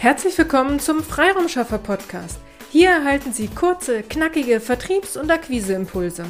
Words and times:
Herzlich 0.00 0.38
willkommen 0.38 0.80
zum 0.80 1.02
Freiraumschaffer 1.02 1.76
Podcast. 1.76 2.38
Hier 2.70 2.88
erhalten 2.88 3.34
Sie 3.34 3.48
kurze, 3.48 4.02
knackige 4.02 4.58
Vertriebs- 4.58 5.18
und 5.18 5.30
Akquiseimpulse. 5.30 6.24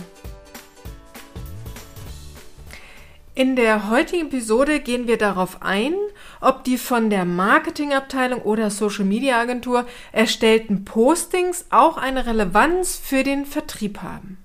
In 3.37 3.55
der 3.55 3.89
heutigen 3.89 4.27
Episode 4.27 4.81
gehen 4.81 5.07
wir 5.07 5.19
darauf 5.19 5.63
ein, 5.63 5.95
ob 6.41 6.65
die 6.65 6.79
von 6.79 7.11
der 7.11 7.25
Marketingabteilung 7.25 8.43
oder 8.43 8.71
Social 8.71 9.05
Media 9.05 9.39
Agentur 9.39 9.87
erstellten 10.11 10.85
Postings 10.85 11.67
auch 11.71 11.97
eine 11.97 12.27
Relevanz 12.27 12.97
für 12.97 13.23
den 13.23 13.47
Vertrieb 13.47 14.03
haben. 14.03 14.39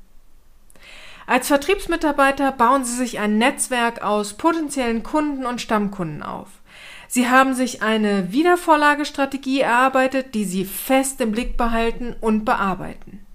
Als 1.26 1.48
Vertriebsmitarbeiter 1.48 2.52
bauen 2.52 2.86
Sie 2.86 2.96
sich 2.96 3.18
ein 3.18 3.40
Netzwerk 3.40 4.04
aus 4.04 4.36
potenziellen 4.36 5.02
Kunden 5.02 5.48
und 5.48 5.62
Stammkunden 5.62 6.22
auf. 6.22 6.50
Sie 7.08 7.30
haben 7.30 7.54
sich 7.54 7.82
eine 7.82 8.32
Wiedervorlagestrategie 8.32 9.62
erarbeitet, 9.62 10.34
die 10.34 10.46
Sie 10.46 10.66
fest 10.66 11.22
im 11.22 11.32
Blick 11.32 11.58
behalten 11.58 12.16
und 12.20 12.46
bearbeiten. 12.46 13.26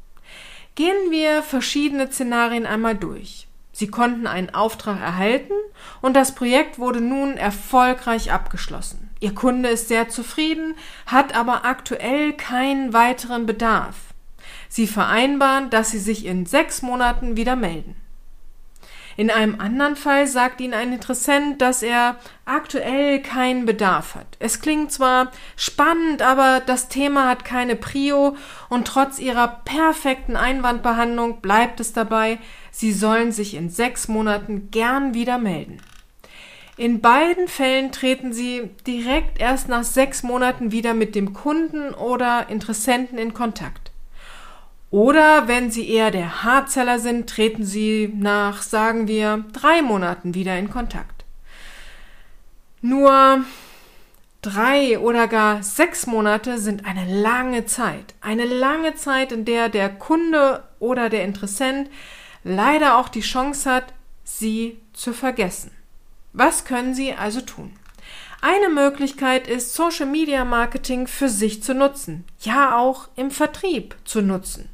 Gehen 0.74 1.10
wir 1.10 1.42
verschiedene 1.42 2.10
Szenarien 2.10 2.66
einmal 2.66 2.96
durch. 2.96 3.46
Sie 3.72 3.88
konnten 3.88 4.26
einen 4.26 4.50
Auftrag 4.50 5.00
erhalten 5.00 5.54
und 6.00 6.14
das 6.14 6.34
Projekt 6.34 6.78
wurde 6.78 7.00
nun 7.00 7.36
erfolgreich 7.36 8.32
abgeschlossen. 8.32 9.10
Ihr 9.20 9.34
Kunde 9.34 9.68
ist 9.68 9.88
sehr 9.88 10.08
zufrieden, 10.08 10.74
hat 11.06 11.34
aber 11.34 11.64
aktuell 11.64 12.32
keinen 12.32 12.92
weiteren 12.92 13.46
Bedarf. 13.46 13.96
Sie 14.68 14.86
vereinbaren, 14.86 15.70
dass 15.70 15.90
Sie 15.90 15.98
sich 15.98 16.26
in 16.26 16.46
sechs 16.46 16.82
Monaten 16.82 17.36
wieder 17.36 17.56
melden. 17.56 17.96
In 19.20 19.30
einem 19.30 19.60
anderen 19.60 19.96
Fall 19.96 20.26
sagt 20.26 20.62
Ihnen 20.62 20.72
ein 20.72 20.94
Interessent, 20.94 21.60
dass 21.60 21.82
er 21.82 22.16
aktuell 22.46 23.20
keinen 23.20 23.66
Bedarf 23.66 24.14
hat. 24.14 24.38
Es 24.38 24.62
klingt 24.62 24.92
zwar 24.92 25.30
spannend, 25.56 26.22
aber 26.22 26.62
das 26.64 26.88
Thema 26.88 27.28
hat 27.28 27.44
keine 27.44 27.76
Prio 27.76 28.34
und 28.70 28.86
trotz 28.86 29.18
Ihrer 29.18 29.60
perfekten 29.66 30.36
Einwandbehandlung 30.36 31.42
bleibt 31.42 31.80
es 31.80 31.92
dabei, 31.92 32.38
Sie 32.70 32.94
sollen 32.94 33.30
sich 33.30 33.52
in 33.52 33.68
sechs 33.68 34.08
Monaten 34.08 34.70
gern 34.70 35.12
wieder 35.12 35.36
melden. 35.36 35.82
In 36.78 37.02
beiden 37.02 37.46
Fällen 37.46 37.92
treten 37.92 38.32
Sie 38.32 38.70
direkt 38.86 39.38
erst 39.38 39.68
nach 39.68 39.84
sechs 39.84 40.22
Monaten 40.22 40.72
wieder 40.72 40.94
mit 40.94 41.14
dem 41.14 41.34
Kunden 41.34 41.92
oder 41.92 42.48
Interessenten 42.48 43.18
in 43.18 43.34
Kontakt. 43.34 43.89
Oder 44.90 45.46
wenn 45.46 45.70
Sie 45.70 45.88
eher 45.88 46.10
der 46.10 46.42
Hardseller 46.42 46.98
sind, 46.98 47.30
treten 47.30 47.64
Sie 47.64 48.12
nach, 48.12 48.62
sagen 48.62 49.06
wir, 49.06 49.44
drei 49.52 49.82
Monaten 49.82 50.34
wieder 50.34 50.58
in 50.58 50.68
Kontakt. 50.68 51.24
Nur 52.80 53.44
drei 54.42 54.98
oder 54.98 55.28
gar 55.28 55.62
sechs 55.62 56.06
Monate 56.06 56.58
sind 56.58 56.86
eine 56.86 57.22
lange 57.22 57.66
Zeit. 57.66 58.14
Eine 58.20 58.46
lange 58.46 58.96
Zeit, 58.96 59.30
in 59.30 59.44
der 59.44 59.68
der 59.68 59.90
Kunde 59.90 60.64
oder 60.80 61.08
der 61.08 61.24
Interessent 61.24 61.88
leider 62.42 62.96
auch 62.96 63.08
die 63.08 63.20
Chance 63.20 63.70
hat, 63.70 63.92
Sie 64.24 64.80
zu 64.92 65.12
vergessen. 65.12 65.70
Was 66.32 66.64
können 66.64 66.94
Sie 66.94 67.12
also 67.12 67.40
tun? 67.40 67.72
Eine 68.40 68.70
Möglichkeit 68.70 69.46
ist, 69.46 69.74
Social 69.74 70.06
Media 70.06 70.44
Marketing 70.44 71.06
für 71.06 71.28
sich 71.28 71.62
zu 71.62 71.74
nutzen, 71.74 72.24
ja 72.40 72.76
auch 72.76 73.08
im 73.14 73.30
Vertrieb 73.30 73.94
zu 74.04 74.22
nutzen. 74.22 74.68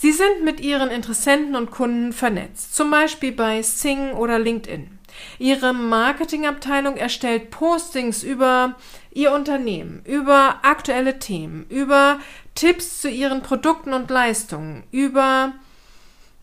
Sie 0.00 0.12
sind 0.12 0.44
mit 0.44 0.60
Ihren 0.60 0.90
Interessenten 0.90 1.56
und 1.56 1.72
Kunden 1.72 2.12
vernetzt, 2.12 2.76
zum 2.76 2.88
Beispiel 2.88 3.32
bei 3.32 3.62
Sing 3.62 4.12
oder 4.12 4.38
LinkedIn. 4.38 4.96
Ihre 5.40 5.74
Marketingabteilung 5.74 6.96
erstellt 6.96 7.50
Postings 7.50 8.22
über 8.22 8.76
Ihr 9.10 9.32
Unternehmen, 9.32 10.02
über 10.04 10.60
aktuelle 10.62 11.18
Themen, 11.18 11.66
über 11.68 12.20
Tipps 12.54 13.00
zu 13.00 13.10
Ihren 13.10 13.42
Produkten 13.42 13.92
und 13.92 14.08
Leistungen, 14.08 14.84
über 14.92 15.54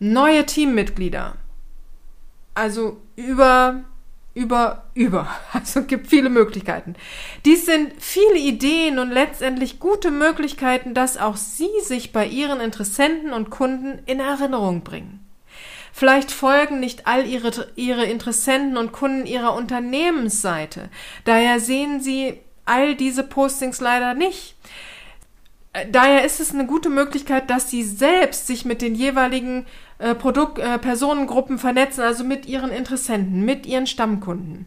neue 0.00 0.44
Teammitglieder. 0.44 1.36
Also 2.52 3.00
über 3.16 3.84
über, 4.36 4.84
über. 4.94 5.26
Also 5.52 5.82
gibt 5.82 6.08
viele 6.08 6.28
Möglichkeiten. 6.28 6.94
Dies 7.44 7.64
sind 7.64 7.94
viele 7.98 8.38
Ideen 8.38 8.98
und 8.98 9.10
letztendlich 9.10 9.80
gute 9.80 10.10
Möglichkeiten, 10.10 10.92
dass 10.92 11.16
auch 11.16 11.36
Sie 11.36 11.70
sich 11.82 12.12
bei 12.12 12.26
Ihren 12.26 12.60
Interessenten 12.60 13.32
und 13.32 13.50
Kunden 13.50 14.00
in 14.04 14.20
Erinnerung 14.20 14.82
bringen. 14.82 15.26
Vielleicht 15.92 16.30
folgen 16.30 16.78
nicht 16.78 17.06
all 17.06 17.26
Ihre, 17.26 17.68
Ihre 17.74 18.04
Interessenten 18.04 18.76
und 18.76 18.92
Kunden 18.92 19.24
Ihrer 19.24 19.54
Unternehmensseite. 19.54 20.90
Daher 21.24 21.58
sehen 21.58 22.02
Sie 22.02 22.38
all 22.66 22.94
diese 22.94 23.22
Postings 23.22 23.80
leider 23.80 24.12
nicht. 24.12 24.54
Daher 25.90 26.24
ist 26.24 26.40
es 26.40 26.52
eine 26.52 26.66
gute 26.66 26.88
Möglichkeit, 26.88 27.50
dass 27.50 27.70
Sie 27.70 27.82
selbst 27.82 28.46
sich 28.46 28.64
mit 28.64 28.80
den 28.80 28.94
jeweiligen 28.94 29.66
äh, 29.98 30.14
Produkt, 30.14 30.58
äh, 30.58 30.78
Personengruppen 30.78 31.58
vernetzen, 31.58 32.02
also 32.02 32.24
mit 32.24 32.46
ihren 32.46 32.70
Interessenten, 32.70 33.44
mit 33.44 33.66
ihren 33.66 33.86
Stammkunden. 33.86 34.66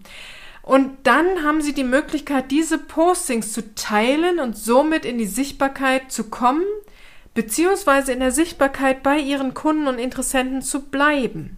Und 0.62 0.98
dann 1.04 1.44
haben 1.44 1.64
sie 1.64 1.74
die 1.74 1.84
Möglichkeit, 1.84 2.52
diese 2.52 2.78
Postings 2.78 3.54
zu 3.54 3.74
teilen 3.74 4.40
und 4.40 4.56
somit 4.56 5.04
in 5.04 5.18
die 5.18 5.26
Sichtbarkeit 5.26 6.12
zu 6.12 6.26
kommen, 6.26 6.64
beziehungsweise 7.34 8.12
in 8.12 8.20
der 8.20 8.32
Sichtbarkeit 8.32 9.02
bei 9.02 9.18
ihren 9.18 9.56
Kunden 9.56 9.88
und 9.88 9.98
Interessenten 9.98 10.62
zu 10.62 10.82
bleiben. 10.82 11.58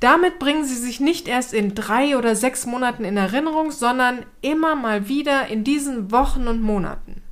Damit 0.00 0.38
bringen 0.38 0.64
sie 0.64 0.76
sich 0.76 0.98
nicht 0.98 1.28
erst 1.28 1.52
in 1.52 1.74
drei 1.74 2.16
oder 2.16 2.34
sechs 2.34 2.64
Monaten 2.64 3.04
in 3.04 3.18
Erinnerung, 3.18 3.70
sondern 3.70 4.24
immer 4.40 4.76
mal 4.76 5.08
wieder 5.08 5.48
in 5.48 5.62
diesen 5.62 6.10
Wochen 6.10 6.48
und 6.48 6.62
Monaten. 6.62 7.22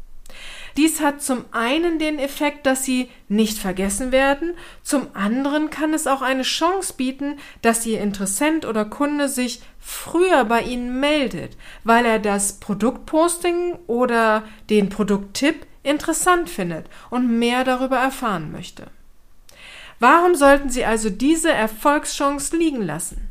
Dies 0.79 1.01
hat 1.01 1.21
zum 1.21 1.45
einen 1.51 1.99
den 1.99 2.21
Effekt, 2.21 2.65
dass 2.65 2.85
sie 2.85 3.11
nicht 3.27 3.59
vergessen 3.59 4.13
werden, 4.13 4.55
zum 4.85 5.09
anderen 5.13 5.71
kann 5.71 5.93
es 5.93 6.07
auch 6.07 6.23
eine 6.23 6.45
Chance 6.45 6.95
bieten, 6.97 7.41
dass 7.63 7.85
Ihr 7.85 8.01
Interessent 8.01 8.65
oder 8.65 8.85
Kunde 8.85 9.29
sich 9.29 9.61
früher 9.81 10.45
bei 10.45 10.63
Ihnen 10.63 11.01
meldet, 11.01 11.57
weil 11.83 12.07
er 12.07 12.21
das 12.21 12.61
Produktposting 12.61 13.77
oder 13.89 14.45
den 14.71 14.89
Produkttipp 14.89 15.67
interessant 15.83 16.49
findet 16.49 16.87
und 17.11 17.41
mehr 17.41 17.65
darüber 17.65 17.97
erfahren 17.97 18.53
möchte. 18.53 18.87
Warum 19.99 20.37
sollten 20.37 20.71
Sie 20.71 20.85
also 20.85 21.11
diese 21.11 21.51
Erfolgschance 21.51 22.57
liegen 22.57 22.83
lassen? 22.83 23.28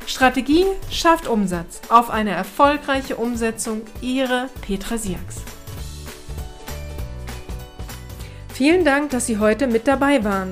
Strategie 0.05 0.65
schafft 0.91 1.27
Umsatz. 1.27 1.81
Auf 1.89 2.09
eine 2.09 2.31
erfolgreiche 2.31 3.15
Umsetzung. 3.15 3.81
Ihre 4.01 4.49
Petra 4.61 4.97
Siaks. 4.97 5.37
Vielen 8.53 8.85
Dank, 8.85 9.11
dass 9.11 9.25
Sie 9.25 9.39
heute 9.39 9.67
mit 9.67 9.87
dabei 9.87 10.23
waren. 10.23 10.51